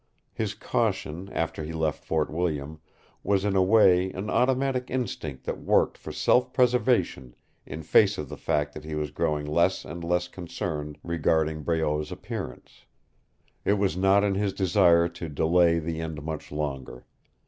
[0.33, 2.79] His caution, after he left Fort William,
[3.21, 7.35] was in a way an automatic instinct that worked for self preservation
[7.67, 12.09] in face of the fact that he was growing less and less concerned regarding Breault's
[12.09, 12.85] appearance.
[13.63, 17.05] It was not in his desire to delay the end much longer.